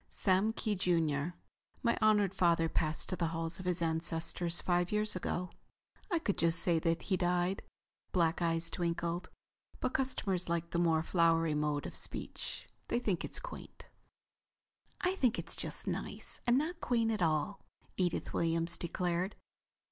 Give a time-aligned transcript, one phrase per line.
[0.09, 1.35] "Sam Kee, junior.
[1.83, 5.51] My honored father passed to the halls of his ancestors five years ago.
[6.09, 7.61] I could just say that he died—"
[8.11, 12.67] black eyes twinkled—"but customers like the more flowery mode of speech.
[12.87, 13.89] They think it's quaint."
[15.01, 17.61] "I think it's just nice, and not quaint at all,"
[17.95, 19.35] Edith Williams declared.